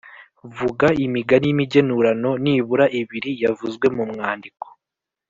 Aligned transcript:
Vuga 0.57 0.87
imigani 1.05 1.43
y’imigenurano 1.47 2.29
nibura 2.43 2.85
ibiri 2.99 3.31
yavuzwe 3.43 3.85
mu 3.95 4.03
mwandiko. 4.11 4.65